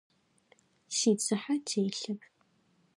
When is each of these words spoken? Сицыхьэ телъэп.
Сицыхьэ 0.95 1.55
телъэп. 1.67 2.21